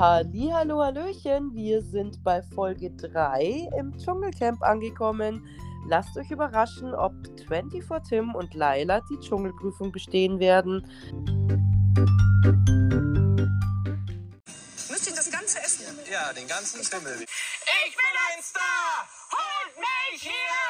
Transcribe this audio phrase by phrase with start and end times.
[0.00, 5.46] Hallo, Hallöchen, wir sind bei Folge 3 im Dschungelcamp angekommen.
[5.88, 7.12] Lasst euch überraschen, ob
[7.48, 10.86] 24 Tim und Laila die Dschungelprüfung bestehen werden.
[14.88, 15.84] Müsst ihr das Ganze essen?
[16.10, 17.16] Ja, den ganzen Schimmel.
[17.20, 19.06] Ich bin ein Star!
[19.32, 20.69] Holt mich hier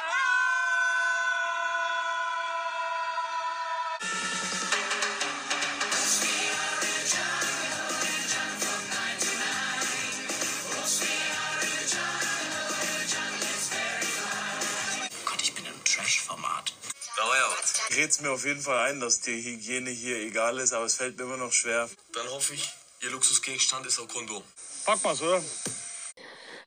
[17.20, 17.90] Trash-Format.
[17.90, 20.96] Ich red's mir auf jeden Fall ein, dass die Hygiene hier egal ist, aber es
[20.96, 21.88] fällt mir immer noch schwer.
[22.12, 24.42] Dann hoffe ich, Ihr Luxusgegenstand ist ein Kondom.
[24.84, 25.42] Pack mal's, oder?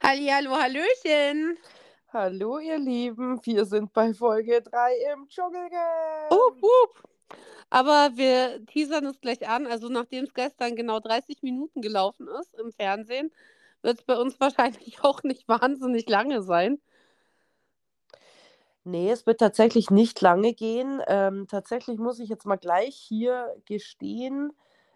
[0.02, 1.58] Hallihallo, Hallöchen.
[2.12, 6.32] Hallo, ihr Lieben, wir sind bei Folge 3 im Dschungelcamp.
[6.32, 7.38] Up, up.
[7.70, 9.66] Aber wir teasern es gleich an.
[9.66, 13.32] Also, nachdem es gestern genau 30 Minuten gelaufen ist im Fernsehen,
[13.82, 16.80] wird es bei uns wahrscheinlich auch nicht wahnsinnig lange sein.
[18.86, 21.02] Nee, es wird tatsächlich nicht lange gehen.
[21.08, 24.52] Ähm, tatsächlich muss ich jetzt mal gleich hier gestehen,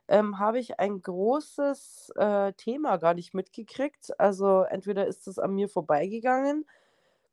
[0.10, 4.20] ähm, habe ich ein großes äh, Thema gar nicht mitgekriegt.
[4.20, 6.66] Also entweder ist es an mir vorbeigegangen.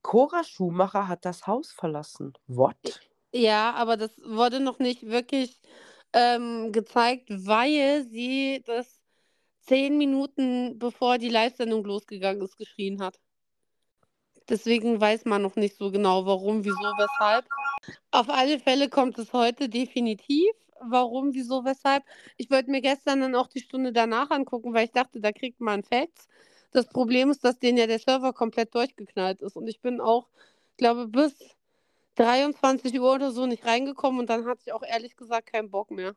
[0.03, 2.35] Cora Schumacher hat das Haus verlassen.
[2.47, 3.01] What?
[3.33, 5.61] Ja, aber das wurde noch nicht wirklich
[6.13, 9.01] ähm, gezeigt, weil sie das
[9.61, 13.19] zehn Minuten bevor die Live-Sendung losgegangen ist, geschrien hat.
[14.49, 17.47] Deswegen weiß man noch nicht so genau, warum, wieso, weshalb.
[18.11, 20.51] Auf alle Fälle kommt es heute definitiv.
[20.81, 22.05] Warum, wieso, weshalb.
[22.37, 25.61] Ich wollte mir gestern dann auch die Stunde danach angucken, weil ich dachte, da kriegt
[25.61, 26.29] man Facts.
[26.73, 29.57] Das Problem ist, dass denen ja der Server komplett durchgeknallt ist.
[29.57, 30.29] Und ich bin auch,
[30.77, 31.57] glaube bis
[32.17, 35.91] 23 Uhr oder so nicht reingekommen und dann hatte ich auch ehrlich gesagt keinen Bock
[35.91, 36.15] mehr.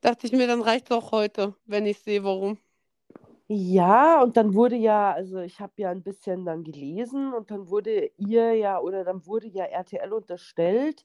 [0.00, 2.58] Dachte ich mir, dann reicht es auch heute, wenn ich sehe, warum.
[3.52, 7.68] Ja, und dann wurde ja, also ich habe ja ein bisschen dann gelesen und dann
[7.68, 11.04] wurde ihr ja, oder dann wurde ja RTL unterstellt,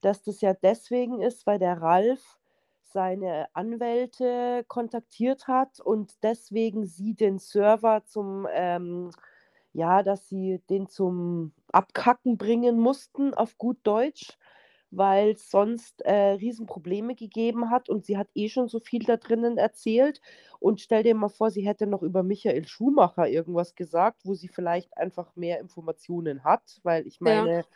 [0.00, 2.38] dass das ja deswegen ist, weil der Ralf
[2.82, 9.10] seine Anwälte kontaktiert hat und deswegen sie den Server zum, ähm,
[9.72, 14.38] ja, dass sie den zum Abkacken bringen mussten, auf gut Deutsch,
[14.90, 19.16] weil es sonst äh, Riesenprobleme gegeben hat und sie hat eh schon so viel da
[19.16, 20.20] drinnen erzählt.
[20.58, 24.48] Und stell dir mal vor, sie hätte noch über Michael Schumacher irgendwas gesagt, wo sie
[24.48, 27.50] vielleicht einfach mehr Informationen hat, weil ich Ja.
[27.50, 27.66] meine,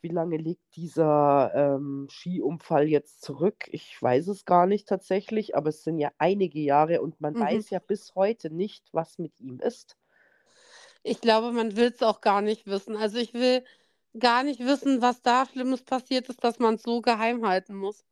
[0.00, 3.68] wie lange liegt dieser ähm, Skiunfall jetzt zurück?
[3.72, 7.60] Ich weiß es gar nicht tatsächlich, aber es sind ja einige Jahre und man Mhm.
[7.60, 9.96] weiß ja bis heute nicht, was mit ihm ist.
[11.02, 12.96] Ich glaube, man will es auch gar nicht wissen.
[12.96, 13.64] Also ich will
[14.18, 18.04] gar nicht wissen, was da Schlimmes passiert ist, dass man es so geheim halten muss.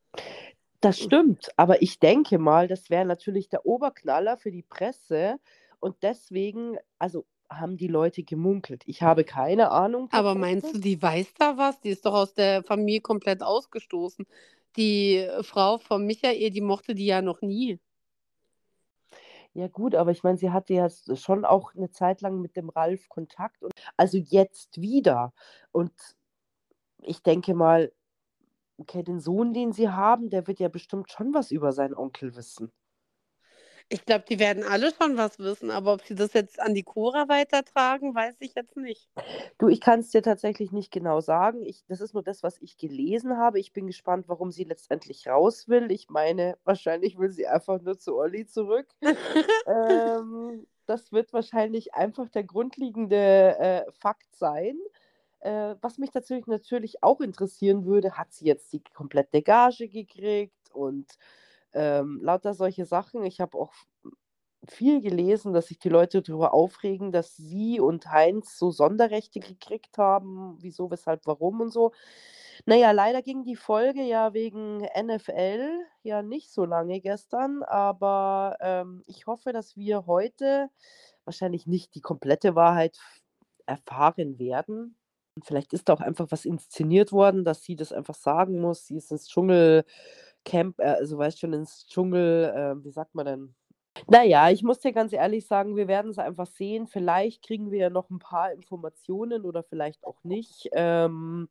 [0.80, 5.38] Das stimmt, aber ich denke mal, das wäre natürlich der Oberknaller für die Presse
[5.80, 8.82] und deswegen, also haben die Leute gemunkelt.
[8.86, 11.80] Ich habe keine Ahnung Aber meinst du, die weiß da was?
[11.80, 14.26] Die ist doch aus der Familie komplett ausgestoßen.
[14.76, 17.78] Die Frau von Michael, die mochte die ja noch nie.
[19.58, 22.68] Ja gut, aber ich meine, sie hatte ja schon auch eine Zeit lang mit dem
[22.68, 25.32] Ralf Kontakt und also jetzt wieder.
[25.72, 25.92] Und
[27.02, 27.90] ich denke mal,
[28.78, 32.36] okay, den Sohn, den sie haben, der wird ja bestimmt schon was über seinen Onkel
[32.36, 32.72] wissen.
[33.88, 36.82] Ich glaube, die werden alle schon was wissen, aber ob sie das jetzt an die
[36.82, 39.08] Cora weitertragen, weiß ich jetzt nicht.
[39.58, 41.62] Du, ich kann es dir tatsächlich nicht genau sagen.
[41.62, 43.60] Ich, das ist nur das, was ich gelesen habe.
[43.60, 45.92] Ich bin gespannt, warum sie letztendlich raus will.
[45.92, 48.88] Ich meine, wahrscheinlich will sie einfach nur zu Olli zurück.
[49.66, 54.78] ähm, das wird wahrscheinlich einfach der grundlegende äh, Fakt sein.
[55.40, 60.72] Äh, was mich tatsächlich natürlich auch interessieren würde, hat sie jetzt die komplette Gage gekriegt
[60.72, 61.06] und
[61.72, 63.24] ähm, lauter solche Sachen.
[63.24, 63.72] Ich habe auch
[64.68, 69.98] viel gelesen, dass sich die Leute darüber aufregen, dass sie und Heinz so Sonderrechte gekriegt
[69.98, 71.92] haben, wieso, weshalb, warum und so.
[72.64, 75.68] Naja, leider ging die Folge ja wegen NFL
[76.02, 80.70] ja nicht so lange gestern, aber ähm, ich hoffe, dass wir heute
[81.24, 82.98] wahrscheinlich nicht die komplette Wahrheit
[83.66, 84.96] erfahren werden.
[85.42, 88.86] Vielleicht ist da auch einfach was inszeniert worden, dass sie das einfach sagen muss.
[88.86, 89.86] Sie ist ins Dschungelcamp,
[90.52, 93.54] äh, also weißt schon, ins Dschungel, äh, wie sagt man denn?
[94.08, 96.86] Naja, ich muss dir ganz ehrlich sagen, wir werden es einfach sehen.
[96.86, 100.68] Vielleicht kriegen wir ja noch ein paar Informationen oder vielleicht auch nicht.
[100.72, 101.48] Ähm,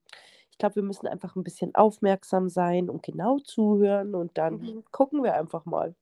[0.51, 4.83] ich glaube, wir müssen einfach ein bisschen aufmerksam sein und genau zuhören und dann Mhm.
[4.91, 5.95] gucken wir einfach mal.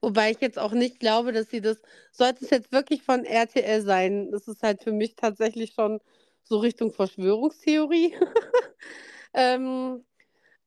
[0.00, 1.82] Wobei ich jetzt auch nicht glaube, dass sie das,
[2.12, 6.00] sollte es jetzt wirklich von RTL sein, das ist halt für mich tatsächlich schon
[6.44, 8.14] so Richtung Verschwörungstheorie.
[9.34, 10.04] ähm,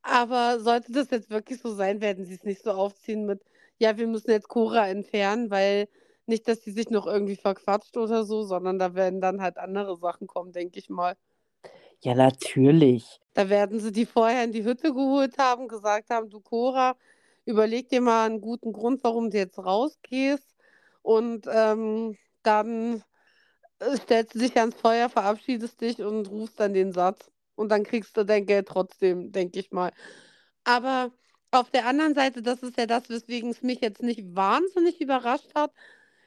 [0.03, 3.41] aber sollte das jetzt wirklich so sein, werden sie es nicht so aufziehen mit,
[3.77, 5.87] ja, wir müssen jetzt Cora entfernen, weil
[6.25, 9.97] nicht, dass sie sich noch irgendwie verquatscht oder so, sondern da werden dann halt andere
[9.97, 11.15] Sachen kommen, denke ich mal.
[12.01, 13.19] Ja, natürlich.
[13.33, 16.95] Da werden sie die vorher in die Hütte geholt haben, gesagt haben, du Cora,
[17.45, 20.55] überleg dir mal einen guten Grund, warum du jetzt rausgehst.
[21.01, 23.03] Und ähm, dann
[23.79, 27.30] äh, stellst du dich ans Feuer, verabschiedest dich und rufst dann den Satz.
[27.55, 29.91] Und dann kriegst du dein Geld trotzdem, denke ich mal.
[30.63, 31.11] Aber
[31.51, 35.53] auf der anderen Seite, das ist ja das, weswegen es mich jetzt nicht wahnsinnig überrascht
[35.55, 35.71] hat.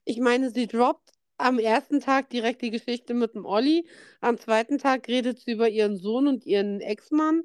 [0.05, 3.89] Ich meine, sie droppt am ersten Tag direkt die Geschichte mit dem Olli.
[4.21, 7.45] Am zweiten Tag redet sie über ihren Sohn und ihren Ex-Mann.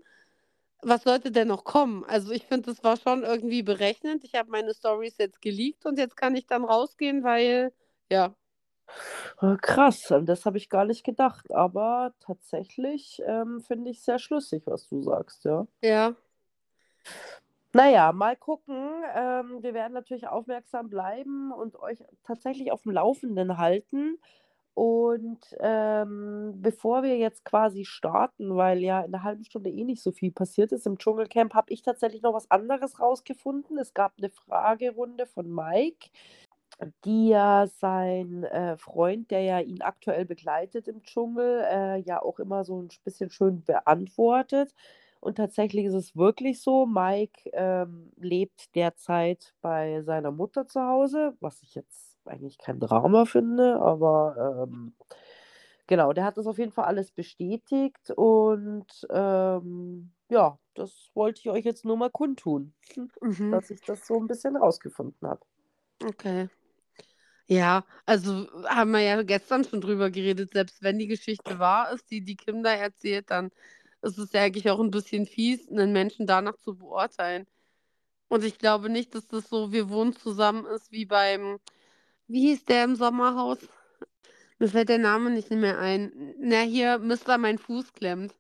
[0.82, 2.04] Was sollte denn noch kommen?
[2.06, 4.24] Also ich finde, das war schon irgendwie berechnend.
[4.24, 7.74] Ich habe meine Stories jetzt geleakt und jetzt kann ich dann rausgehen, weil,
[8.10, 8.36] ja.
[9.42, 14.20] Äh, Krass, an das habe ich gar nicht gedacht, aber tatsächlich ähm, finde ich sehr
[14.20, 15.66] schlüssig, was du sagst, ja.
[15.82, 16.16] Ja.
[17.72, 18.76] Naja, mal gucken.
[19.16, 24.18] Ähm, wir werden natürlich aufmerksam bleiben und euch tatsächlich auf dem Laufenden halten.
[24.74, 30.02] Und ähm, bevor wir jetzt quasi starten, weil ja in einer halben Stunde eh nicht
[30.02, 33.78] so viel passiert ist im Dschungelcamp, habe ich tatsächlich noch was anderes rausgefunden.
[33.78, 36.10] Es gab eine Fragerunde von Mike,
[37.06, 42.40] die ja sein äh, Freund, der ja ihn aktuell begleitet im Dschungel, äh, ja auch
[42.40, 44.74] immer so ein bisschen schön beantwortet.
[45.22, 51.36] Und tatsächlich ist es wirklich so, Mike ähm, lebt derzeit bei seiner Mutter zu Hause,
[51.42, 54.94] was ich jetzt eigentlich kein Drama finde, aber ähm,
[55.88, 61.50] genau, der hat das auf jeden Fall alles bestätigt und ähm, ja, das wollte ich
[61.50, 62.74] euch jetzt nur mal kundtun,
[63.22, 63.52] Mhm.
[63.52, 65.42] dass ich das so ein bisschen rausgefunden habe.
[66.04, 66.50] Okay.
[67.52, 72.12] Ja, also haben wir ja gestern schon drüber geredet, selbst wenn die Geschichte wahr ist,
[72.12, 73.50] die die Kim da erzählt, dann
[74.04, 77.48] ist es ja eigentlich auch ein bisschen fies, einen Menschen danach zu beurteilen.
[78.28, 81.60] Und ich glaube nicht, dass das so, wir wohnen zusammen ist wie beim,
[82.28, 83.58] wie hieß der im Sommerhaus?
[84.60, 86.36] Mir fällt der Name nicht mehr ein.
[86.40, 88.36] Na, hier, Mister, mein Fuß klemmt.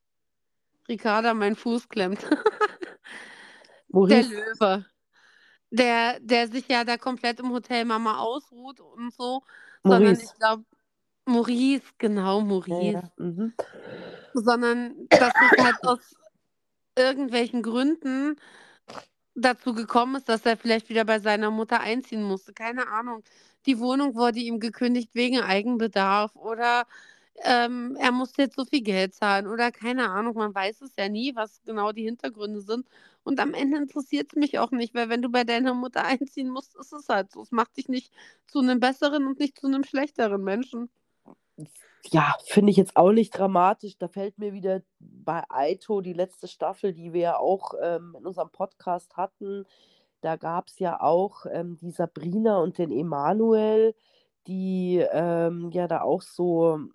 [0.87, 2.19] Ricarda, mein Fuß klemmt.
[4.09, 4.85] Der Maurice, Löwe.
[5.71, 9.43] Der, der sich ja da komplett im Hotel Mama ausruht und so.
[9.83, 10.23] Sondern Maurice.
[10.23, 10.63] ich glaube,
[11.25, 12.91] Maurice, genau, Maurice.
[12.91, 13.11] ja.
[13.17, 13.53] Mhm.
[14.33, 16.15] Sondern dass es halt aus
[16.97, 18.35] irgendwelchen Gründen
[19.35, 22.53] dazu gekommen ist, dass er vielleicht wieder bei seiner Mutter einziehen musste.
[22.53, 23.23] Keine Ahnung.
[23.65, 26.85] Die Wohnung wurde ihm gekündigt wegen Eigenbedarf oder
[27.43, 30.35] ähm, er musste jetzt so viel Geld zahlen oder keine Ahnung.
[30.35, 32.87] Man weiß es ja nie, was genau die Hintergründe sind.
[33.23, 36.49] Und am Ende interessiert es mich auch nicht, weil wenn du bei deiner Mutter einziehen
[36.49, 37.41] musst, ist es halt so.
[37.41, 38.13] Es macht dich nicht
[38.47, 40.89] zu einem besseren und nicht zu einem schlechteren Menschen.
[42.11, 43.97] Ja, finde ich jetzt auch nicht dramatisch.
[43.97, 48.25] Da fällt mir wieder bei Aito die letzte Staffel, die wir ja auch ähm, in
[48.25, 49.65] unserem Podcast hatten.
[50.21, 53.95] Da gab es ja auch ähm, die Sabrina und den Emanuel,
[54.47, 56.89] die ähm, ja da auch so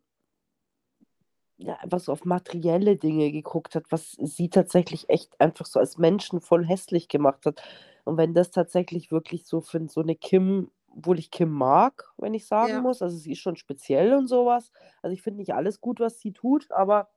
[1.57, 5.99] ja, einfach so auf materielle Dinge geguckt hat, was sie tatsächlich echt einfach so als
[5.99, 7.63] Menschen voll hässlich gemacht hat.
[8.05, 12.35] Und wenn das tatsächlich wirklich so für so eine Kim, obwohl ich Kim mag, wenn
[12.35, 12.83] ich sagen Ja.
[12.83, 14.73] muss, also sie ist schon speziell und sowas.
[15.03, 17.09] Also ich finde nicht alles gut, was sie tut, aber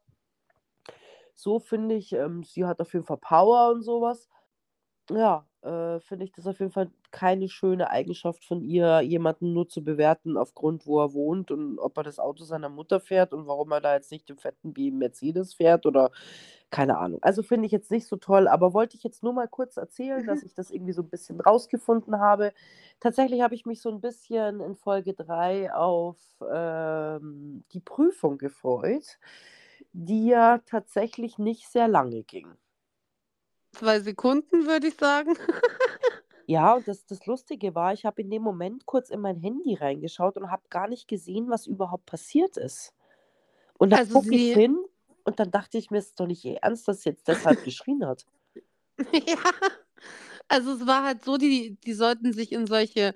[1.35, 4.27] so finde ich, ähm, sie hat auf jeden Fall Power und sowas.
[5.09, 9.69] Ja, äh, finde ich das auf jeden Fall keine schöne Eigenschaft von ihr, jemanden nur
[9.69, 13.47] zu bewerten aufgrund, wo er wohnt und ob er das Auto seiner Mutter fährt und
[13.47, 16.11] warum er da jetzt nicht den fetten BMW Mercedes fährt oder
[16.71, 17.19] keine Ahnung.
[17.23, 20.25] Also finde ich jetzt nicht so toll, aber wollte ich jetzt nur mal kurz erzählen,
[20.25, 22.51] dass ich das irgendwie so ein bisschen rausgefunden habe.
[22.99, 26.17] Tatsächlich habe ich mich so ein bisschen in Folge 3 auf
[26.51, 29.17] ähm, die Prüfung gefreut,
[29.93, 32.57] die ja tatsächlich nicht sehr lange ging.
[33.77, 35.33] Zwei Sekunden, würde ich sagen.
[36.49, 39.73] Ja, und das, das Lustige war, ich habe in dem Moment kurz in mein Handy
[39.73, 42.93] reingeschaut und habe gar nicht gesehen, was überhaupt passiert ist.
[43.77, 44.77] Und dann Also gucke ich sie- hin
[45.25, 47.65] und dann dachte ich mir, es ist doch nicht ihr Ernst, dass sie jetzt deshalb
[47.65, 48.25] geschrien hat.
[49.11, 49.37] Ja,
[50.47, 53.13] also es war halt so, die, die sollten sich in solche,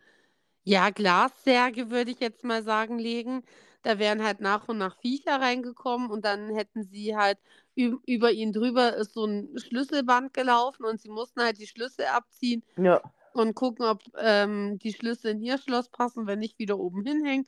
[0.65, 3.43] ja, Glassärge, würde ich jetzt mal sagen, legen.
[3.83, 7.39] Da wären halt nach und nach Viecher reingekommen und dann hätten sie halt
[7.75, 12.63] über ihn drüber ist so ein Schlüsselband gelaufen und sie mussten halt die Schlüssel abziehen
[12.77, 13.01] Ja,
[13.33, 17.47] und gucken, ob ähm, die Schlüssel in ihr Schloss passen, wenn nicht wieder oben hinhängen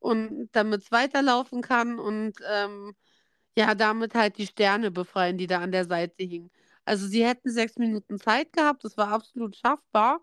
[0.00, 2.94] und damit es weiterlaufen kann und ähm,
[3.56, 6.50] ja, damit halt die Sterne befreien, die da an der Seite hingen.
[6.84, 10.20] Also sie hätten sechs Minuten Zeit gehabt, das war absolut schaffbar.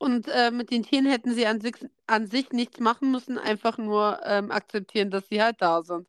[0.00, 1.74] Und äh, mit den Tieren hätten sie an sich,
[2.06, 6.08] an sich nichts machen müssen, einfach nur ähm, akzeptieren, dass sie halt da sind.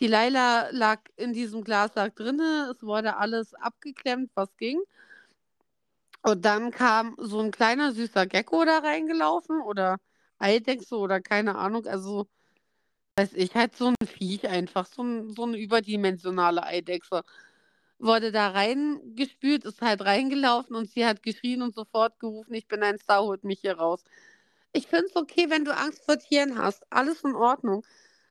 [0.00, 4.80] Die Laila lag in diesem Glassack drinne, es wurde alles abgeklemmt, was ging.
[6.22, 9.98] Und dann kam so ein kleiner süßer Gecko da reingelaufen oder
[10.38, 12.26] Eidechse oder keine Ahnung, also
[13.16, 17.22] weiß ich, halt so ein Viech einfach, so, so eine überdimensionale Eidechse.
[18.00, 22.82] Wurde da reingespült, ist halt reingelaufen und sie hat geschrien und sofort gerufen, ich bin
[22.82, 24.02] ein Star, holt mich hier raus.
[24.72, 27.84] Ich finde es okay, wenn du Angst vor Tieren hast, alles in Ordnung.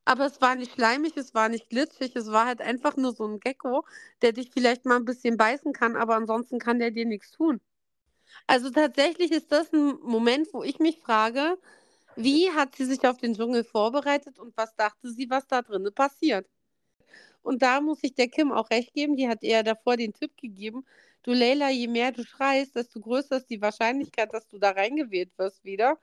[0.06, 3.26] Aber es war nicht schleimig, es war nicht glitschig, es war halt einfach nur so
[3.28, 3.86] ein Gecko,
[4.24, 7.62] der dich vielleicht mal ein bisschen beißen kann, aber ansonsten kann der dir nichts tun.
[8.48, 11.58] Also tatsächlich ist das ein Moment, wo ich mich frage,
[12.16, 15.94] wie hat sie sich auf den Dschungel vorbereitet und was dachte sie, was da drinnen
[15.94, 16.48] passiert?
[17.50, 20.38] Und da muss ich der Kim auch recht geben, die hat eher davor den Tipp
[20.38, 20.86] gegeben,
[21.24, 25.32] du Leila, je mehr du schreist, desto größer ist die Wahrscheinlichkeit, dass du da reingewählt
[25.38, 25.98] wirst wieder.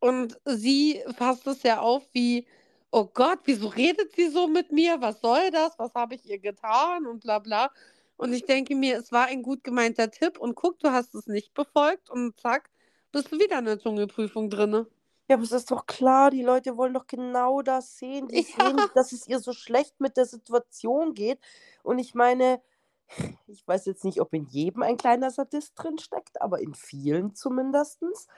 [0.00, 2.48] Und sie fasst es ja auf wie,
[2.90, 5.00] oh Gott, wieso redet sie so mit mir?
[5.00, 5.78] Was soll das?
[5.78, 7.06] Was habe ich ihr getan?
[7.06, 7.70] Und bla bla.
[8.16, 11.28] Und ich denke mir, es war ein gut gemeinter Tipp und guck, du hast es
[11.28, 12.70] nicht befolgt und zack,
[13.12, 14.88] bist du wieder in der Dschungelprüfung drinne.
[15.28, 18.28] Ja, aber es ist doch klar, die Leute wollen doch genau das sehen.
[18.28, 18.42] Die Ja.
[18.42, 21.40] sehen, dass es ihr so schlecht mit der Situation geht.
[21.82, 22.62] Und ich meine,
[23.46, 27.34] ich weiß jetzt nicht, ob in jedem ein kleiner Sadist drin steckt, aber in vielen
[27.34, 28.28] zumindestens.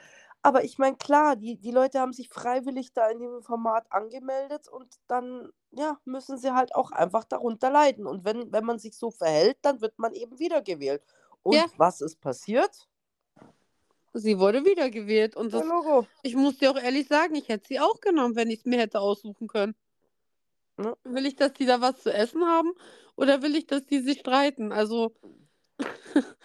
[0.42, 4.68] Aber ich meine, klar, die, die Leute haben sich freiwillig da in dem Format angemeldet
[4.68, 8.06] und dann, ja, müssen sie halt auch einfach darunter leiden.
[8.06, 11.04] Und wenn, wenn man sich so verhält, dann wird man eben wiedergewählt.
[11.42, 11.78] Und Ja.
[11.78, 12.87] was ist passiert?
[14.18, 16.06] Sie wurde wiedergewählt und Ja, das, Logo.
[16.22, 18.78] ich muss dir auch ehrlich sagen, ich hätte sie auch genommen, wenn ich es mir
[18.78, 19.74] hätte aussuchen können.
[20.78, 20.96] Ja.
[21.04, 22.72] Will ich, dass die da was zu essen haben
[23.16, 24.72] oder will ich, dass die sich streiten?
[24.72, 25.14] Also,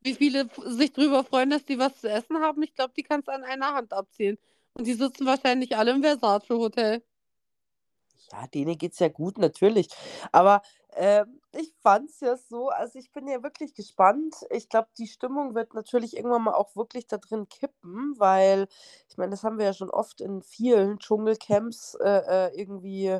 [0.00, 3.28] wie viele sich drüber freuen, dass die was zu essen haben, ich glaube, die kannst
[3.28, 4.38] du an einer Hand abzählen.
[4.74, 7.02] Und die sitzen wahrscheinlich alle im Versace-Hotel.
[8.32, 9.88] Ja, denen geht's ja gut, natürlich.
[10.32, 10.62] Aber
[11.00, 14.34] ähm, ich fand's ja so, also ich bin ja wirklich gespannt.
[14.50, 18.66] Ich glaube, die Stimmung wird natürlich irgendwann mal auch wirklich da drin kippen, weil,
[19.08, 23.16] ich meine, das haben wir ja schon oft in vielen Dschungelcamps äh, äh, irgendwie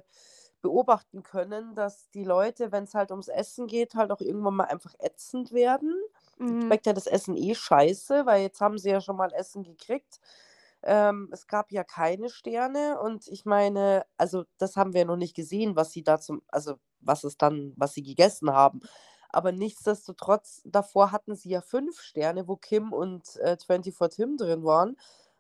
[0.61, 4.65] beobachten können, dass die Leute, wenn es halt ums Essen geht, halt auch irgendwann mal
[4.65, 5.95] einfach ätzend werden.
[6.39, 6.63] Mhm.
[6.63, 10.19] Schmeckt ja das Essen eh scheiße, weil jetzt haben sie ja schon mal Essen gekriegt.
[10.83, 15.37] Ähm, es gab ja keine Sterne und ich meine, also das haben wir noch nicht
[15.37, 18.81] gesehen, was sie da zum, also was es dann, was sie gegessen haben.
[19.31, 24.65] Aber nichtsdestotrotz, davor hatten sie ja fünf Sterne, wo Kim und äh, 24 Tim drin
[24.65, 24.97] waren.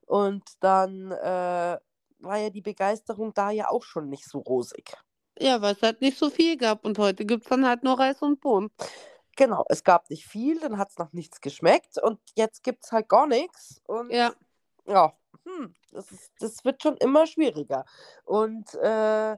[0.07, 1.79] Und dann äh,
[2.21, 4.97] war ja die Begeisterung da ja auch schon nicht so rosig.
[5.39, 7.99] Ja, weil es halt nicht so viel gab und heute gibt es dann halt nur
[7.99, 8.71] Reis und Bohnen.
[9.37, 12.91] Genau, es gab nicht viel, dann hat es nach nichts geschmeckt und jetzt gibt es
[12.91, 13.81] halt gar nichts.
[13.87, 14.33] Und Ja,
[14.85, 15.13] ja,
[15.45, 17.85] hm, das, ist, das wird schon immer schwieriger.
[18.25, 19.37] Und äh,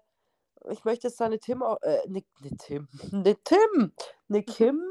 [0.71, 3.93] ich möchte jetzt eine Tim, äh, ne, ne Tim, ne Tim,
[4.29, 4.83] ne Kim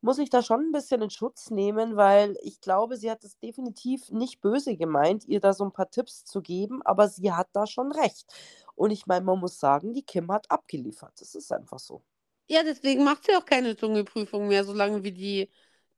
[0.00, 3.38] muss ich da schon ein bisschen in Schutz nehmen, weil ich glaube, sie hat es
[3.38, 7.48] definitiv nicht böse gemeint, ihr da so ein paar Tipps zu geben, aber sie hat
[7.52, 8.32] da schon recht.
[8.76, 11.20] Und ich meine, man muss sagen, die Kim hat abgeliefert.
[11.20, 12.02] Das ist einfach so.
[12.48, 15.50] Ja, deswegen macht sie auch keine Dschungelprüfung mehr, solange wie die,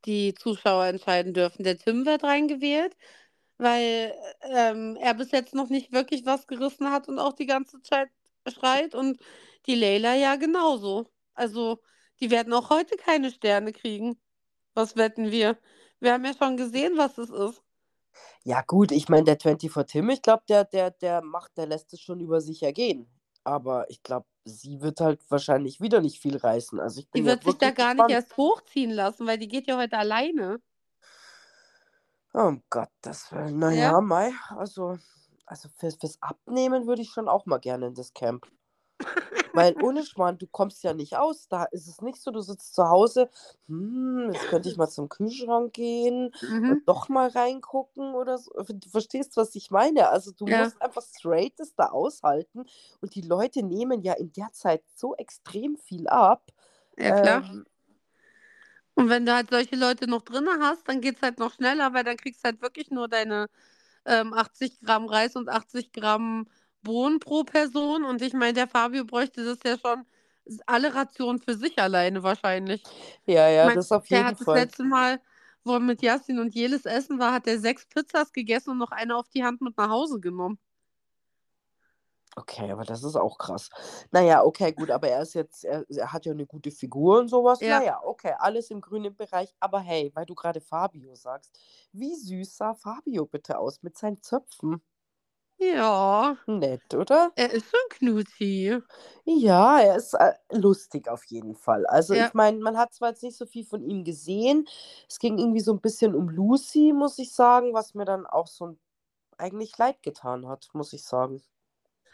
[0.07, 1.63] die Zuschauer entscheiden dürfen.
[1.65, 2.97] Der Tim wird reingewählt,
[3.59, 7.83] weil ähm, er bis jetzt noch nicht wirklich was gerissen hat und auch die ganze
[7.83, 8.09] Zeit
[8.51, 8.95] schreit.
[8.95, 9.21] Und
[9.67, 11.07] die Leila ja genauso.
[11.35, 11.81] Also,
[12.21, 14.21] die werden auch heute keine Sterne kriegen.
[14.75, 15.59] Was wetten wir?
[16.01, 17.63] Wir haben ja schon gesehen, was es ist.
[18.45, 21.93] Ja, gut, ich meine, der 24 Tim, ich glaube, der, der, der macht, der lässt
[21.93, 23.09] es schon über sich ergehen.
[23.45, 26.81] Aber ich glaube, sie wird halt wahrscheinlich wieder nicht viel reißen.
[26.81, 28.11] Also ich Die bin ja wird sich da gar nicht gespannt.
[28.11, 30.61] erst hochziehen lassen, weil die geht ja heute alleine.
[32.35, 33.59] Oh Gottes Willen.
[33.59, 34.01] Naja, Ja.
[34.01, 34.99] Mai, also,
[35.51, 38.47] also fürs, fürs Abnehmen würde ich schon auch mal gerne in das Camp.
[39.53, 41.49] Weil ohne Schmarrn, du kommst ja nicht aus.
[41.49, 43.29] Da ist es nicht so, du sitzt zu Hause,
[43.67, 46.71] hm, jetzt könnte ich mal zum Kühlschrank gehen Mhm.
[46.71, 48.53] und doch mal reingucken oder so.
[48.69, 50.09] Du verstehst, was ich meine.
[50.11, 50.59] Also du Ja.
[50.63, 52.65] musst einfach straight das da aushalten.
[53.01, 56.45] Und die Leute nehmen ja in der Zeit so extrem viel ab.
[56.97, 57.43] Ja, klar.
[57.43, 57.67] Ähm,
[58.95, 61.93] Und wenn du halt solche Leute noch drin hast, dann geht es halt noch schneller,
[61.95, 63.49] weil dann kriegst du halt wirklich nur deine
[64.05, 66.49] ähm, 80 Gramm Reis und 80 Gramm
[66.83, 68.05] Bohnen pro Person.
[68.05, 70.05] Und ich meine, der Fabio bräuchte das ja schon
[70.67, 72.89] alle Rationen für sich alleine wahrscheinlich.
[73.27, 74.63] ja, ja, Ich mein, das auf der jeden hat das Fall.
[74.63, 75.21] letzte Mal,
[75.65, 78.93] wo er mit Yasin und Jelis essen war, hat er sechs Pizzas gegessen und noch
[78.93, 80.59] eine auf die Hand mit nach Hause genommen.
[82.41, 83.69] Okay, aber das ist auch krass.
[84.13, 87.29] Naja, okay, gut, aber er ist jetzt, er, er hat ja eine gute Figur und
[87.29, 87.61] sowas.
[87.61, 87.79] Ja.
[87.81, 89.55] Naja, okay, alles im grünen Bereich.
[89.61, 91.59] Aber hey, weil du gerade Fabio sagst,
[91.93, 94.83] wie süß sah Fabio bitte aus mit seinen Zöpfen?
[95.59, 97.33] Ja, Nett, oder?
[97.37, 98.79] er ist schon Knuti.
[99.25, 101.87] Ja, er ist äh, lustig auf jeden Fall.
[101.87, 102.15] Also Ja.
[102.15, 104.67] ich meine, man hat zwar jetzt nicht so viel von ihm gesehen.
[105.09, 108.47] Es ging irgendwie so ein bisschen um Lucy, muss ich sagen, was mir dann auch
[108.47, 108.77] so
[109.39, 111.43] eigentlich leid getan hat, muss ich sagen.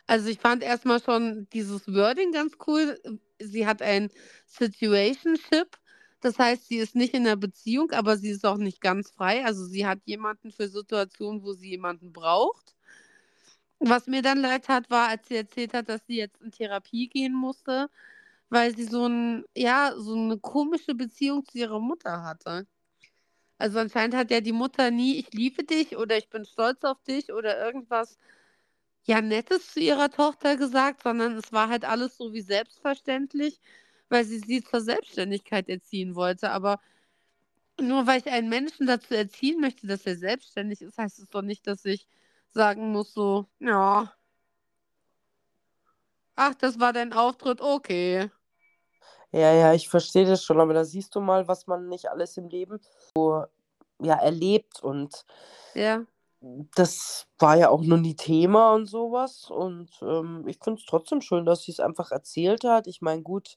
[0.07, 3.01] Also ich fand erstmal schon dieses Wording ganz cool.
[3.41, 4.11] Sie hat ein
[4.47, 5.79] Situationship.
[6.21, 9.45] Das heißt, sie ist nicht in einer Beziehung, aber sie ist auch nicht ganz frei.
[9.45, 12.75] Also sie hat jemanden für Situationen, wo sie jemanden braucht.
[13.79, 17.09] Was mir dann leid tat, war, als sie erzählt hat, dass sie jetzt in Therapie
[17.09, 17.91] gehen musste,
[18.49, 22.67] weil sie so ein, ja, so eine komische Beziehung zu ihrer Mutter hatte.
[23.59, 27.03] Also anscheinend hat ja die Mutter nie, ich liebe dich oder ich bin stolz auf
[27.05, 28.19] dich oder irgendwas
[29.07, 33.61] ja Nettes zu ihrer Tochter gesagt, sondern es war halt alles so wie selbstverständlich,
[34.09, 36.51] weil sie sie zur Selbstständigkeit erziehen wollte.
[36.51, 36.81] Aber
[37.81, 41.43] nur weil ich einen Menschen dazu erziehen möchte, dass er selbstständig ist, heißt es doch
[41.43, 42.07] nicht, dass ich
[42.51, 44.13] sagen muss so, ja,
[46.37, 48.31] ach, das war dein Auftritt, okay.
[49.33, 52.37] Ja, ja, ich verstehe das schon, aber da siehst du mal, was man nicht alles
[52.37, 52.81] im Leben
[53.17, 53.45] so
[54.01, 55.25] ja, erlebt und
[55.75, 56.07] Ja,
[56.41, 59.51] das war ja auch noch nie Thema und sowas.
[59.51, 62.87] Und ähm, ich finde es trotzdem schön, dass sie es einfach erzählt hat.
[62.87, 63.57] Ich meine, gut,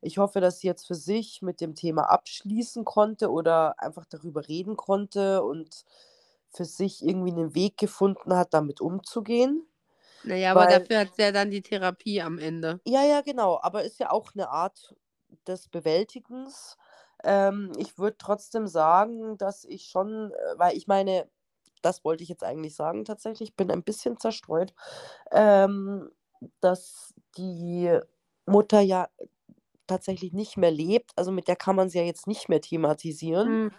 [0.00, 4.48] ich hoffe, dass sie jetzt für sich mit dem Thema abschließen konnte oder einfach darüber
[4.48, 5.84] reden konnte und
[6.52, 9.66] für sich irgendwie einen Weg gefunden hat, damit umzugehen.
[10.22, 12.80] naja, aber Weil- dafür hat sie ja dann die Therapie am Ende.
[12.86, 14.94] Ja, ja, genau, aber ist ja auch eine Art
[15.46, 16.76] des Bewältigens.
[17.22, 21.28] Ähm, ich würde trotzdem sagen, dass ich schon, äh, weil ich meine,
[21.82, 24.74] das wollte ich jetzt eigentlich sagen tatsächlich, ich bin ein bisschen zerstreut,
[25.30, 26.10] ähm,
[26.60, 27.98] dass die
[28.46, 29.08] Mutter ja
[29.86, 31.12] tatsächlich nicht mehr lebt.
[31.16, 33.48] Also mit der kann man sie ja jetzt nicht mehr thematisieren.
[33.48, 33.70] Hm.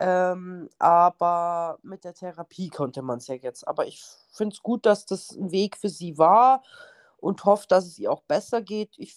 [0.00, 3.66] Ähm, aber mit der Therapie konnte man es ja jetzt.
[3.66, 4.00] Aber ich
[4.32, 6.62] finde es gut, dass das ein Weg für sie war
[7.18, 8.90] und hoffe, dass es ihr auch besser geht.
[8.96, 9.14] Ich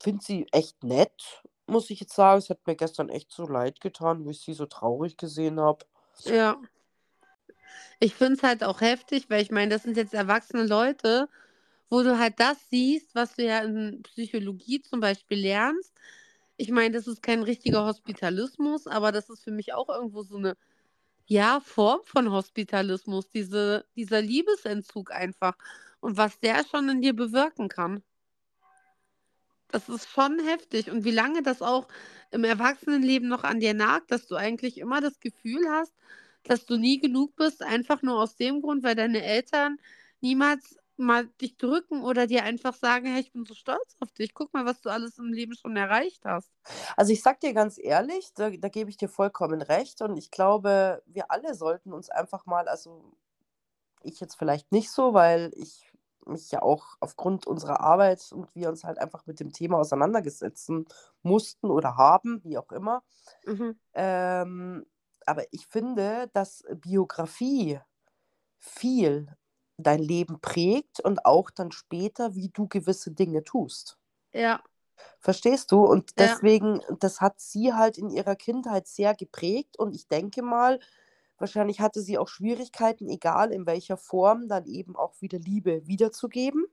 [0.00, 2.38] finde sie echt nett, muss ich jetzt sagen.
[2.38, 5.84] Es hat mir gestern echt so leid getan, wie ich sie so traurig gesehen habe.
[6.20, 6.56] Ja.
[8.00, 11.28] Ich finde es halt auch heftig, weil ich meine, das sind jetzt erwachsene Leute,
[11.88, 15.92] wo du halt das siehst, was du ja in Psychologie zum Beispiel lernst.
[16.56, 20.36] Ich meine, das ist kein richtiger Hospitalismus, aber das ist für mich auch irgendwo so
[20.36, 20.56] eine,
[21.26, 25.56] ja, Form von Hospitalismus, diese, dieser Liebesentzug einfach
[26.00, 28.02] und was der schon in dir bewirken kann.
[29.68, 30.90] Das ist schon heftig.
[30.90, 31.88] Und wie lange das auch
[32.30, 35.92] im Erwachsenenleben noch an dir nagt, dass du eigentlich immer das Gefühl hast,
[36.44, 39.78] dass du nie genug bist, einfach nur aus dem Grund, weil deine Eltern
[40.20, 44.34] niemals mal dich drücken oder dir einfach sagen, hey, ich bin so stolz auf dich,
[44.34, 46.50] guck mal, was du alles im Leben schon erreicht hast.
[46.96, 50.30] Also ich sag dir ganz ehrlich, da, da gebe ich dir vollkommen recht und ich
[50.30, 53.12] glaube, wir alle sollten uns einfach mal, also
[54.02, 55.92] ich jetzt vielleicht nicht so, weil ich
[56.26, 60.86] mich ja auch aufgrund unserer Arbeit und wir uns halt einfach mit dem Thema auseinandergesetzen
[61.22, 63.02] mussten oder haben, wie auch immer.
[63.44, 63.76] Mhm.
[63.94, 64.86] Ähm,
[65.26, 67.80] aber ich finde, dass Biografie
[68.58, 69.28] viel
[69.78, 73.98] dein Leben prägt und auch dann später, wie du gewisse Dinge tust.
[74.32, 74.62] Ja,
[75.20, 75.84] Verstehst du?
[75.84, 76.38] Und Ja.
[76.38, 80.80] deswegen, das hat sie halt in ihrer Kindheit sehr geprägt und ich denke mal,
[81.38, 86.66] wahrscheinlich hatte sie auch Schwierigkeiten, egal in welcher Form, dann eben auch wieder Liebe wiederzugeben.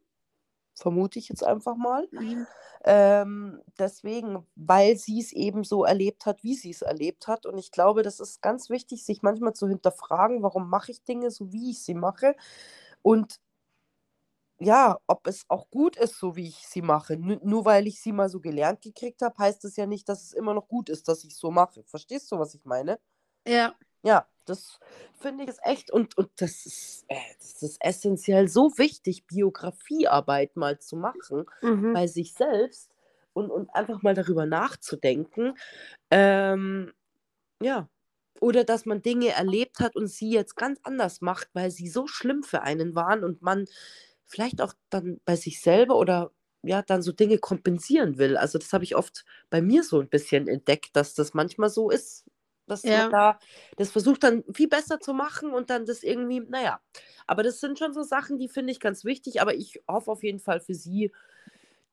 [0.79, 2.07] Vermute ich jetzt einfach mal.
[2.11, 2.45] mhm.
[2.85, 7.45] Ähm, deswegen, weil sie es eben so erlebt hat, wie sie es erlebt hat.
[7.45, 11.31] Und ich glaube, das ist ganz wichtig, sich manchmal zu hinterfragen, warum mache ich Dinge
[11.31, 12.35] so, wie ich sie mache.
[13.01, 13.39] Und
[14.59, 17.13] ja, ob es auch gut ist, so wie ich sie mache.
[17.13, 20.23] N nur weil ich sie mal so gelernt gekriegt habe, heißt es ja nicht, dass
[20.23, 21.83] es immer noch gut ist, dass ich so mache.
[21.85, 22.99] Verstehst du, was ich meine?
[23.45, 24.79] ja, Ja, das
[25.19, 30.55] finde ich ist echt und, und das ist, äh, das ist essentiell so wichtig, Biografiearbeit
[30.55, 31.93] mal zu machen mhm.
[31.93, 32.91] bei sich selbst
[33.33, 35.53] und, und einfach mal darüber nachzudenken.
[36.11, 36.93] Ähm,
[37.61, 37.89] ja.
[38.41, 42.07] Oder dass man Dinge erlebt hat und sie jetzt ganz anders macht, weil sie so
[42.07, 43.65] schlimm für einen waren und man
[44.25, 46.31] vielleicht auch dann bei sich selber oder
[46.63, 48.37] ja, dann so Dinge kompensieren will.
[48.37, 51.89] Also das habe ich oft bei mir so ein bisschen entdeckt, dass das manchmal so
[51.89, 52.25] ist,
[52.69, 53.09] dass Ja.
[53.09, 53.39] man da
[53.77, 56.81] das versucht dann viel besser zu machen und dann das irgendwie, naja.
[57.27, 60.23] Aber das sind schon so Sachen, die finde ich ganz wichtig, aber ich hoffe auf
[60.23, 61.11] jeden Fall für sie,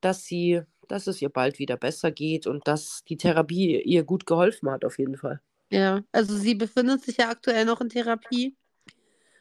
[0.01, 4.25] dass sie, dass es ihr bald wieder besser geht und dass die Therapie ihr gut
[4.25, 5.41] geholfen hat, auf jeden Fall.
[5.71, 8.55] Ja, also sie befindet sich ja aktuell noch in Therapie.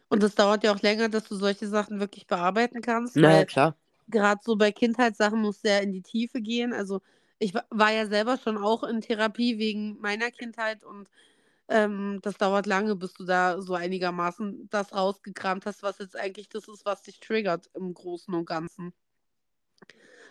[0.08, 3.44] Und es dauert ja auch länger, dass du solche Sachen wirklich bearbeiten kannst, Na ja,
[3.44, 3.76] weil klar.
[4.08, 6.72] gerade so bei Kindheitssachen muss sehr in die Tiefe gehen.
[6.72, 7.02] Also
[7.38, 11.08] ich wa- war ja selber schon auch in Therapie wegen meiner Kindheit und
[11.68, 16.48] Ähm, das dauert lange, bis du da so einigermaßen das rausgekramt hast, was jetzt eigentlich
[16.50, 18.92] das ist, was dich triggert im Großen und Ganzen.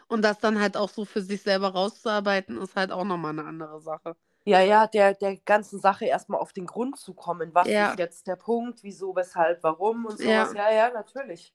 [0.07, 3.45] Und das dann halt auch so für sich selber rauszuarbeiten, ist halt auch nochmal eine
[3.45, 4.15] andere Sache.
[4.45, 7.53] Ja, ja, der, der ganzen Sache erstmal auf den Grund zu kommen.
[7.53, 7.91] Was Ja.
[7.91, 8.83] ist jetzt der Punkt?
[8.83, 10.43] Wieso, weshalb, warum und Ja.
[10.43, 10.53] sowas.
[10.53, 11.53] Ja, ja, natürlich.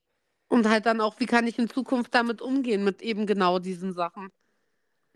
[0.48, 3.92] Und halt dann auch, wie kann ich in Zukunft damit umgehen, mit eben genau diesen
[3.94, 4.30] Sachen.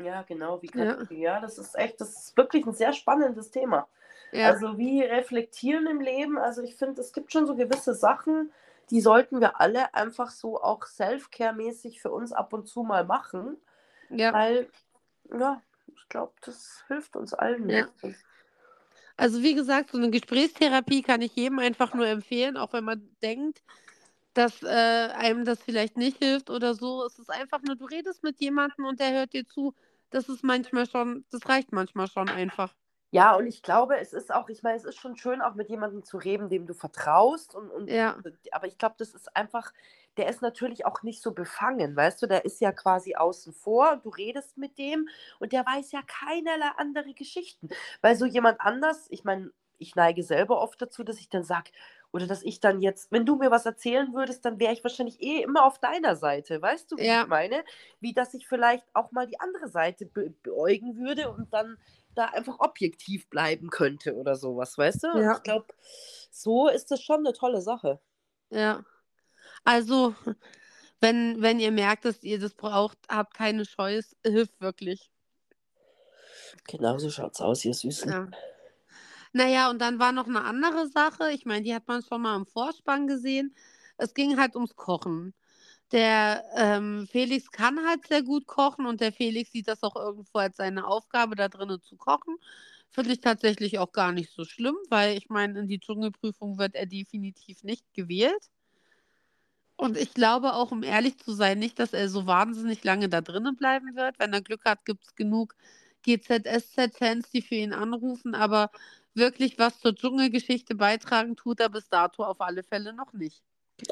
[0.03, 0.61] Ja, genau.
[0.63, 0.99] Wie Ja.
[1.11, 3.89] ja, das ist echt, das ist wirklich ein sehr spannendes Thema.
[4.33, 6.39] Ja, Also wie reflektieren im Leben.
[6.39, 8.53] Also ich finde, es gibt schon so gewisse Sachen,
[8.91, 13.57] die sollten wir alle einfach so auch Self-Care-mäßig für uns ab und zu mal machen.
[14.11, 14.33] ja.
[14.33, 14.69] Weil,
[15.33, 15.63] ja,
[15.95, 17.71] ich glaube, das hilft uns allen.
[17.71, 17.89] Ja.
[19.17, 23.09] Also wie gesagt, so eine Gesprächstherapie kann ich jedem einfach nur empfehlen, auch wenn man
[23.23, 23.63] denkt,
[24.35, 27.05] dass äh, einem das vielleicht nicht hilft oder so.
[27.07, 29.75] Es ist einfach nur, du redest mit jemandem und der hört dir zu.
[30.11, 32.75] Das ist manchmal schon, das reicht manchmal schon einfach.
[33.11, 35.69] Ja, und ich glaube, es ist auch, ich meine, es ist schon schön, auch mit
[35.71, 37.55] jemandem zu reden, dem du vertraust.
[37.55, 38.17] Und, und Ja.
[38.51, 39.73] aber ich glaube, das ist einfach,
[40.17, 43.93] der ist natürlich auch nicht so befangen, weißt du, der ist ja quasi außen vor
[43.93, 47.69] und du redest mit dem und der weiß ja keinerlei andere Geschichten.
[48.01, 51.71] Weil so jemand anders, ich meine, ich neige selber oft dazu, dass ich dann sage,
[52.15, 55.21] oder dass ich dann jetzt, wenn du mir was erzählen würdest, dann wäre ich wahrscheinlich
[55.21, 57.23] eh immer auf deiner Seite, weißt du, wie Ja.
[57.23, 57.65] ich meine?
[57.99, 61.77] Wie dass ich vielleicht auch mal die andere Seite be beäugen würde und dann
[62.15, 65.11] da einfach objektiv bleiben könnte oder sowas, weißt du?
[65.11, 65.37] Und Ja.
[65.37, 65.67] ich glaube,
[66.31, 67.99] so ist das schon eine tolle Sache.
[68.51, 68.85] Ja.
[69.65, 70.15] Also,
[71.01, 75.11] wenn, wenn ihr merkt, dass ihr das braucht, habt keine Scheu, es hilft wirklich.
[76.69, 78.13] Genau so schaut's aus, ihr Süßen.
[78.13, 78.29] Ja.
[79.37, 81.33] Naja, und dann war noch eine andere Sache.
[81.33, 83.53] Ich meine, die hat man schon mal im Vorspann gesehen.
[83.97, 85.35] Es ging halt ums Kochen.
[85.93, 90.39] Der ähm, Felix kann halt sehr gut kochen und der Felix sieht das auch irgendwo
[90.39, 92.37] als seine Aufgabe, da drinnen zu kochen.
[92.91, 96.75] Finde ich tatsächlich auch gar nicht so schlimm, weil ich meine, in die Dschungelprüfung wird
[96.77, 98.51] er definitiv nicht gewählt.
[99.77, 103.21] Und ich glaube auch, um ehrlich zu sein, nicht, dass er so wahnsinnig lange da
[103.21, 104.19] drinnen bleiben wird.
[104.19, 105.55] Wenn er Glück hat, gibt es genug
[106.03, 108.35] GZSZ-Fans, die für ihn anrufen.
[108.35, 108.71] Aber
[109.15, 113.43] wirklich was zur Dschungelgeschichte beitragen, tut er bis dato auf alle Fälle noch nicht.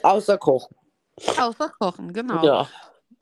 [0.02, 0.76] Außer Kochen.
[1.38, 2.44] Außer Kochen, genau.
[2.44, 2.68] Ja.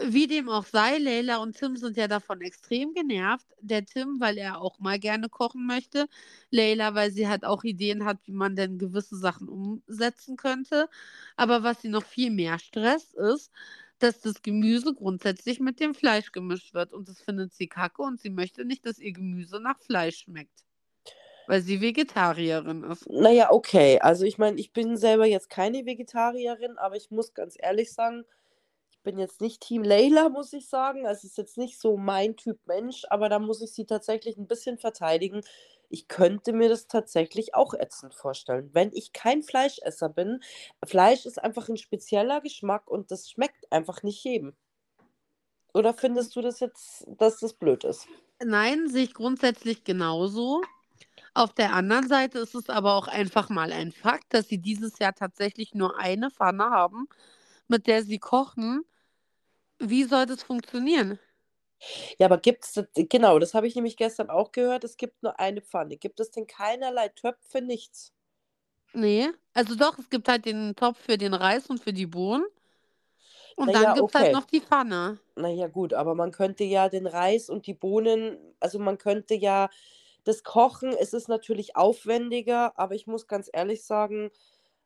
[0.02, 3.46] Wie dem auch sei, Leila und Tim sind ja davon extrem genervt.
[3.60, 6.06] Der Tim, weil er auch mal gerne kochen möchte.
[6.50, 10.88] Leila, weil sie halt auch Ideen hat, wie man denn gewisse Sachen umsetzen könnte.
[11.36, 13.50] Aber was sie noch viel mehr stresst, ist,
[13.98, 16.94] dass das Gemüse grundsätzlich mit dem Fleisch gemischt wird.
[16.94, 20.64] Und das findet sie kacke und sie möchte nicht, dass ihr Gemüse nach Fleisch schmeckt.
[21.50, 23.10] Weil sie Vegetarierin ist.
[23.10, 23.98] Naja, okay.
[24.00, 28.24] Also ich meine, ich bin selber jetzt keine Vegetarierin, aber ich muss ganz ehrlich sagen,
[28.92, 31.08] ich bin jetzt nicht Team Layla, muss ich sagen.
[31.08, 34.36] Also es ist jetzt nicht so mein Typ Mensch, aber da muss ich sie tatsächlich
[34.36, 35.40] ein bisschen verteidigen.
[35.88, 40.38] Ich könnte mir das tatsächlich auch ätzend vorstellen, wenn ich kein Fleischesser bin.
[40.86, 44.54] Fleisch ist einfach ein spezieller Geschmack und das schmeckt einfach nicht jedem.
[45.74, 48.06] Oder findest du das jetzt, dass das blöd ist?
[48.40, 50.62] Nein, sehe ich grundsätzlich genauso.
[51.40, 54.98] Auf der anderen Seite ist es aber auch einfach mal ein Fakt, dass sie dieses
[54.98, 57.08] Jahr tatsächlich nur eine Pfanne haben,
[57.66, 58.84] mit der sie kochen.
[59.78, 61.18] Wie soll das funktionieren?
[62.18, 65.40] Ja, aber gibt es, genau, das habe ich nämlich gestern auch gehört, es gibt nur
[65.40, 65.96] eine Pfanne.
[65.96, 68.12] Gibt es denn keinerlei Töpfe, nichts?
[68.92, 72.44] Nee, also doch, es gibt halt den Topf für den Reis und für die Bohnen.
[73.56, 74.32] Und Na dann gibt es halt okay.
[74.34, 75.18] noch die Pfanne.
[75.36, 79.70] Naja, gut, aber man könnte ja den Reis und die Bohnen, also man könnte ja
[80.24, 80.94] das kochen.
[80.98, 84.30] Es ist natürlich aufwendiger, aber ich muss ganz ehrlich sagen,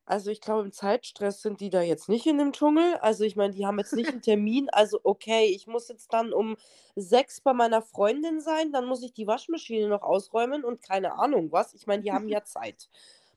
[0.06, 2.96] also ich glaube, im Zeitstress sind die da jetzt nicht in dem Dschungel.
[3.00, 4.68] Also ich meine, die haben jetzt nicht einen Termin.
[4.70, 6.56] Also okay, ich muss jetzt dann um
[6.94, 11.52] sechs bei meiner Freundin sein, dann muss ich die Waschmaschine noch ausräumen und keine Ahnung
[11.52, 11.74] was.
[11.74, 12.88] Ich meine, die haben ja Zeit.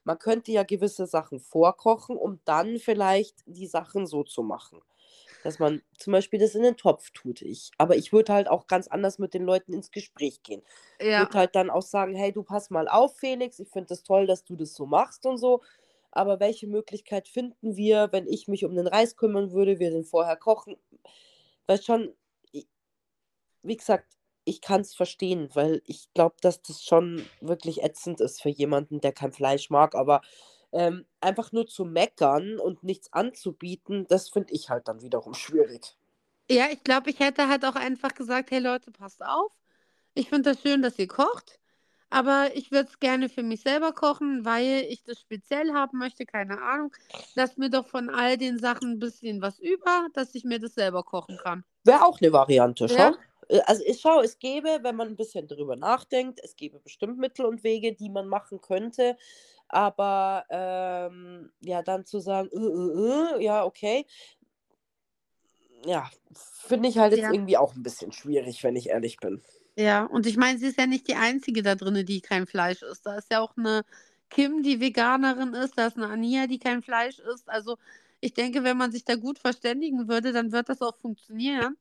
[0.03, 4.81] Man könnte ja gewisse Sachen vorkochen, um dann vielleicht die Sachen so zu machen.
[5.43, 7.41] Dass man zum Beispiel das in den Topf tut.
[7.41, 7.71] Ich.
[7.77, 10.61] Aber ich würde halt auch ganz anders mit den Leuten ins Gespräch gehen.
[10.99, 13.93] Ich Ja, würde halt dann auch sagen, hey, du pass mal auf, Felix, ich finde
[13.93, 15.61] es das toll, dass du das so machst und so.
[16.11, 20.03] Aber welche Möglichkeit finden wir, wenn ich mich um den Reis kümmern würde, wir den
[20.05, 20.77] vorher kochen?
[21.67, 22.13] Weil schon,
[22.53, 22.67] i-
[23.63, 28.41] wie gesagt, ich kann es verstehen, weil ich glaube, dass das schon wirklich ätzend ist
[28.41, 29.95] für jemanden, der kein Fleisch mag.
[29.95, 30.21] Aber
[30.71, 35.97] ähm, einfach nur zu meckern und nichts anzubieten, das finde ich halt dann wiederum schwierig.
[36.49, 39.51] ja, ich glaube, ich hätte halt auch einfach gesagt, hey Leute, passt auf.
[40.15, 41.59] Ich finde das schön, dass ihr kocht.
[42.09, 46.25] Aber ich würde es gerne für mich selber kochen, weil ich das speziell haben möchte,
[46.25, 46.93] keine Ahnung.
[47.35, 50.75] Lass mir doch von all den Sachen ein bisschen was über, dass ich mir das
[50.75, 51.65] selber kochen kann.
[51.83, 52.97] Wäre auch eine Variante, schau.
[52.97, 53.17] Ja.
[53.49, 57.17] Äh, Also ich schau, es gäbe, wenn man ein bisschen drüber nachdenkt, es gäbe bestimmt
[57.17, 59.17] Mittel und Wege, die man machen könnte.
[59.69, 64.05] Aber ähm, ja, dann zu sagen, äh, äh, äh, ja, okay,
[65.85, 67.31] ja, finde ich halt jetzt Ja.
[67.31, 69.41] irgendwie auch ein bisschen schwierig, wenn ich ehrlich bin.
[69.77, 72.81] Ja, und ich meine, sie ist ja nicht die Einzige da drin, die kein Fleisch
[72.81, 73.05] isst.
[73.05, 73.83] Da ist ja auch eine
[74.29, 77.47] Kim, die Veganerin ist, da ist eine Ania, die kein Fleisch isst.
[77.49, 77.77] Also
[78.19, 81.77] ich denke, wenn man sich da gut verständigen würde, dann wird das auch funktionieren.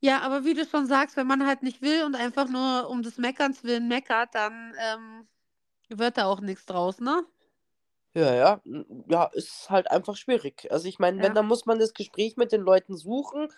[0.00, 3.02] Ja, aber wie du schon sagst, wenn man halt nicht will und einfach nur um
[3.02, 5.28] des Meckerns willen meckert, dann ähm,
[5.90, 7.26] wird da auch nichts draus, ne?
[8.16, 8.60] Ja, ja,
[9.08, 10.66] ja, ist halt einfach schwierig.
[10.72, 11.34] Also ich meine, wenn, Ja.
[11.34, 13.48] dann muss man das Gespräch mit den Leuten suchen,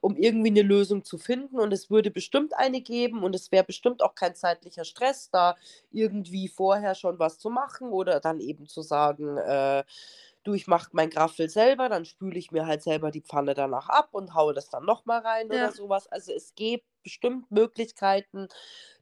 [0.00, 1.58] um irgendwie eine Lösung zu finden.
[1.60, 5.56] Und es würde bestimmt eine geben und es wäre bestimmt auch kein zeitlicher Stress, da
[5.92, 9.84] irgendwie vorher schon was zu machen oder dann eben zu sagen, äh,
[10.44, 13.88] du, ich mache mein Graffel selber, dann spüle ich mir halt selber die Pfanne danach
[13.88, 15.68] ab und haue das dann nochmal rein Ja.
[15.68, 16.06] oder sowas.
[16.08, 18.48] Also es gibt bestimmt Möglichkeiten,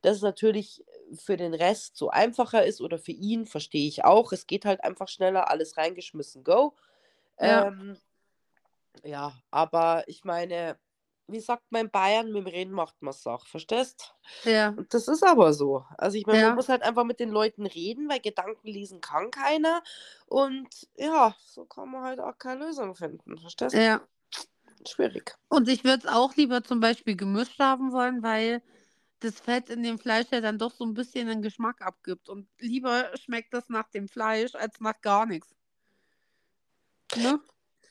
[0.02, 0.84] dass es natürlich
[1.16, 4.32] für den Rest so einfacher ist oder für ihn, verstehe ich auch.
[4.32, 6.76] Es geht halt einfach schneller, alles reingeschmissen, go.
[7.40, 7.68] Ja.
[7.68, 7.98] Ähm,
[9.04, 10.78] ja, aber ich meine,
[11.28, 14.14] wie sagt man in Bayern, mit dem Reden macht man es auch, verstehst?
[14.44, 14.70] Ja.
[14.70, 15.84] Und das ist aber so.
[15.96, 16.46] Also ich meine, Ja.
[16.48, 19.82] man muss halt einfach mit den Leuten reden, weil Gedanken lesen kann keiner.
[20.26, 23.74] Und ja, so kann man halt auch keine Lösung finden, verstehst?
[23.74, 24.00] Ja.
[24.86, 25.36] Schwierig.
[25.48, 28.62] Und ich würde es auch lieber zum Beispiel gemischt haben wollen, weil
[29.20, 32.28] das Fett in dem Fleisch ja dann doch so ein bisschen den Geschmack abgibt.
[32.28, 35.54] Und lieber schmeckt das nach dem Fleisch als nach gar nichts.
[37.16, 37.40] Ne?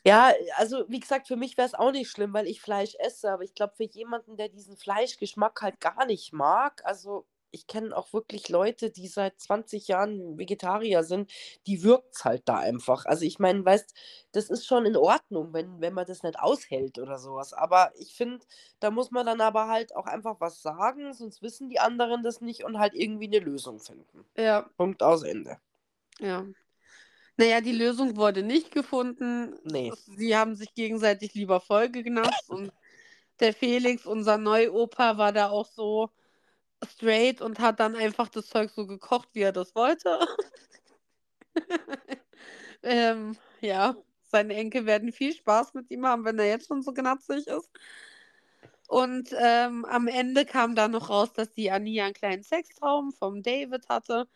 [0.08, 3.30] Ja, also wie gesagt, für mich wäre es auch nicht schlimm, weil ich Fleisch esse,
[3.30, 7.96] aber ich glaube, für jemanden, der diesen Fleischgeschmack halt gar nicht mag, also ich kenne
[7.96, 11.30] auch wirklich Leute, die seit 20 Jahren Vegetarier sind,
[11.66, 13.06] die wirkt es halt da einfach.
[13.06, 13.94] Also ich meine, weißt,
[14.32, 17.52] das ist schon in Ordnung, wenn, wenn man das nicht aushält oder sowas.
[17.52, 18.44] Aber ich finde,
[18.80, 22.40] da muss man dann aber halt auch einfach was sagen, sonst wissen die anderen das
[22.40, 24.24] nicht und halt irgendwie eine Lösung finden.
[24.36, 25.58] Ja, Punkt aus Ende.
[26.20, 26.46] ja.
[27.38, 29.54] Naja, die Lösung wurde nicht gefunden.
[29.62, 29.92] Nee.
[30.16, 32.72] Sie haben sich gegenseitig lieber vollgenascht und
[33.38, 36.10] der Felix, unser Neuopa, war da auch so
[36.84, 40.18] straight und hat dann einfach das Zeug so gekocht, wie er das wollte.
[42.82, 46.92] ähm, ja, seine Enkel werden viel Spaß mit ihm haben, wenn er jetzt schon so
[46.92, 47.70] gnatzig ist.
[48.88, 53.44] Und ähm, am Ende kam dann noch raus, dass die Ania einen kleinen Sextraum vom
[53.44, 54.26] David hatte.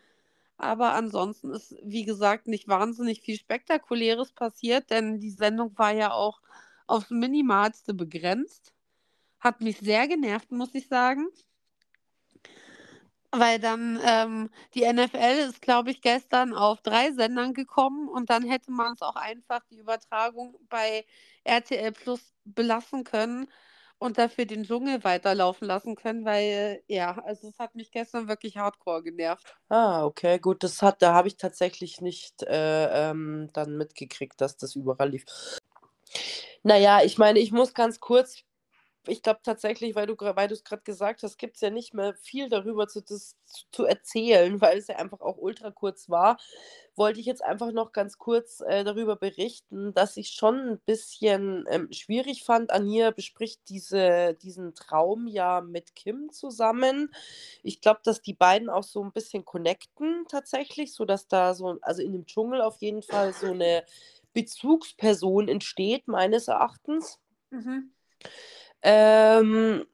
[0.63, 6.13] Aber ansonsten ist, wie gesagt, nicht wahnsinnig viel Spektakuläres passiert, denn die Sendung war ja
[6.13, 6.41] auch
[6.87, 8.73] aufs Minimalste begrenzt.
[9.41, 11.27] Hat mich sehr genervt, muss ich sagen.
[13.33, 18.45] Weil dann ähm, die NFL ist, glaube ich, gestern auf drei Sendern gekommen und dann
[18.45, 21.05] hätte man es auch einfach die Übertragung bei
[21.43, 23.49] RTL Plus belassen können
[24.03, 28.57] und dafür den Dschungel weiterlaufen lassen können, weil ja, also es hat mich gestern wirklich
[28.57, 29.57] hardcore genervt.
[29.69, 34.57] Ah, okay, gut, das hat, da habe ich tatsächlich nicht äh, ähm, dann mitgekriegt, dass
[34.57, 35.25] das überall lief.
[36.65, 38.43] Naja, ich meine, ich muss ganz kurz,
[39.09, 41.93] ich glaube tatsächlich, weil du weil du es gerade gesagt hast, gibt es ja nicht
[41.93, 43.37] mehr viel darüber zu, das,
[43.73, 46.39] zu erzählen, weil es ja einfach auch ultra kurz war.
[46.95, 51.65] Wollte ich jetzt einfach noch ganz kurz äh, darüber berichten, dass ich schon ein bisschen
[51.69, 52.71] ähm, schwierig fand.
[52.71, 57.13] Ania bespricht diese, diesen Traum ja mit Kim zusammen.
[57.63, 61.79] Ich glaube, dass die beiden auch so ein bisschen connecten tatsächlich, so dass da so,
[61.83, 63.85] also in dem Dschungel auf jeden Fall so eine
[64.33, 67.19] Bezugsperson entsteht, meines Erachtens.
[67.51, 67.91] Mhm.
[68.83, 69.87] Ähm,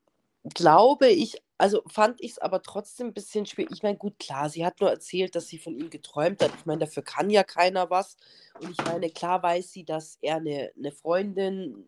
[0.55, 3.73] glaube ich, also fand ich es aber trotzdem ein bisschen schwierig.
[3.73, 6.53] Ich meine, gut, klar, sie hat nur erzählt, dass sie von ihm geträumt hat.
[6.57, 8.17] Ich meine, dafür kann ja keiner was.
[8.61, 11.85] Und ich meine, klar weiß sie, dass er eine, eine Freundin,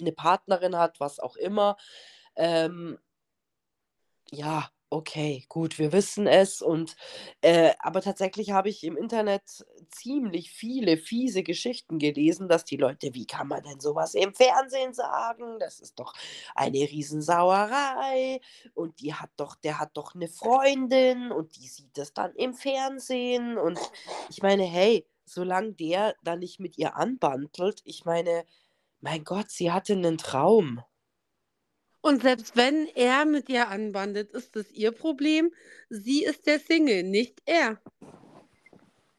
[0.00, 1.76] eine Partnerin hat, was auch immer.
[2.36, 2.98] Ähm,
[4.32, 6.60] ja, okay, gut, wir wissen es.
[6.60, 6.96] Und
[7.40, 13.14] äh, aber tatsächlich habe ich im Internet ziemlich viele fiese Geschichten gelesen, dass die Leute,
[13.14, 15.58] wie kann man denn sowas im Fernsehen sagen?
[15.58, 16.12] Das ist doch
[16.54, 18.40] eine Riesensauerei.
[18.74, 22.54] Und die hat doch, der hat doch eine Freundin und die sieht das dann im
[22.54, 23.56] Fernsehen.
[23.56, 23.78] Und
[24.28, 28.44] ich meine, hey, solange der da nicht mit ihr anbandelt, ich meine,
[29.00, 30.82] mein Gott, sie hatte einen Traum.
[32.02, 35.52] Und selbst wenn er mit ihr anbandet, ist es ihr Problem.
[35.88, 37.80] Sie ist der Single, nicht er.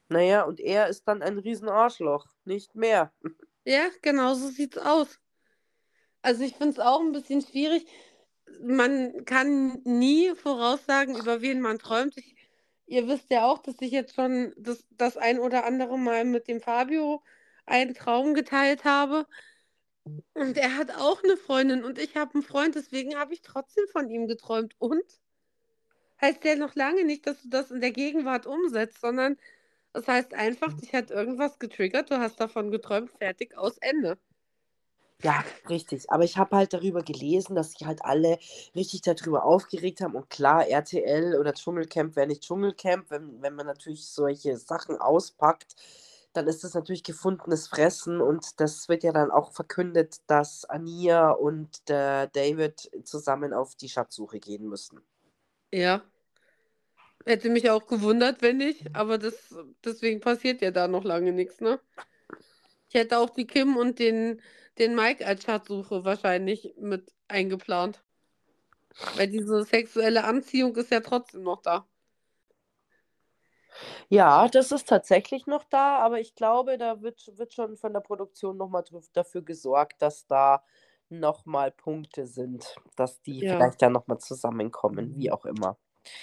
[0.10, 3.12] Naja, und er ist dann ein Riesenarschloch, nicht mehr.
[3.66, 5.20] Ja, genau so sieht's aus.
[6.22, 7.88] Also ich finde es auch ein bisschen schwierig.
[8.62, 12.18] Man kann nie voraussagen, über wen man träumt.
[12.18, 12.36] Ich,
[12.86, 16.50] ihr wisst ja auch, dass ich jetzt schon das, das ein oder andere Mal mit
[16.50, 17.24] dem Fabio
[17.66, 19.26] einen Traum geteilt habe.
[20.34, 23.86] Und er hat auch eine Freundin und ich habe einen Freund, deswegen habe ich trotzdem
[23.88, 24.76] von ihm geträumt.
[24.80, 25.04] Und
[26.20, 29.38] heißt ja noch lange nicht, dass du das in der Gegenwart umsetzt, sondern
[29.94, 34.18] das heißt einfach, dich hat irgendwas getriggert, du hast davon geträumt, fertig, aus Ende.
[35.22, 36.10] Ja, richtig.
[36.10, 38.40] Aber ich habe halt darüber gelesen, dass sich halt alle
[38.76, 40.16] richtig darüber aufgeregt haben.
[40.16, 45.76] Und klar, RTL oder Dschungelcamp wäre nicht Dschungelcamp, wenn, wenn man natürlich solche Sachen auspackt,
[46.34, 48.22] dann ist das natürlich gefundenes Fressen.
[48.22, 53.90] Und das wird ja dann auch verkündet, dass Ania und der David zusammen auf die
[53.90, 55.02] Schatzsuche gehen müssen.
[55.72, 56.04] Ja.
[57.26, 61.62] Hätte mich auch gewundert, wenn nicht, aber das, deswegen passiert ja da noch lange nichts,
[61.62, 61.80] ne?
[62.90, 64.42] Ich hätte auch die Kim und den,
[64.78, 68.04] den Mike als Schatzsuche wahrscheinlich mit eingeplant.
[69.16, 71.88] Weil diese sexuelle Anziehung ist ja trotzdem noch da.
[74.10, 78.02] Ja, das ist tatsächlich noch da, aber ich glaube, da wird, wird schon von der
[78.02, 78.84] Produktion nochmal
[79.14, 80.64] dafür gesorgt, dass da
[81.10, 83.56] nochmal Punkte sind, dass die Ja.
[83.56, 85.78] vielleicht ja nochmal zusammenkommen, wie auch immer.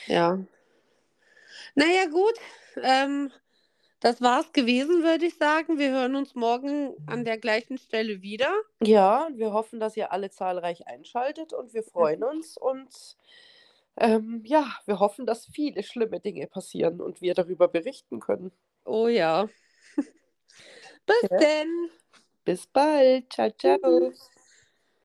[0.06, 0.38] Ja.
[1.74, 2.34] Naja, gut.
[2.82, 3.30] Ähm,
[4.00, 5.78] das war's gewesen, würde ich sagen.
[5.78, 8.50] Wir hören uns morgen an der gleichen Stelle wieder.
[8.82, 13.16] Ja, und wir hoffen, dass ihr alle zahlreich einschaltet und wir freuen uns und
[14.00, 18.52] ähm, ja, wir hoffen, dass viele schlimme Dinge passieren und wir darüber berichten können.
[18.86, 19.48] Oh ja.
[21.06, 21.38] Bis Ja.
[21.40, 21.90] denn.
[22.44, 23.32] Bis bald.
[23.32, 23.78] Ciao, ciao.
[23.80, 24.29] Tschüss.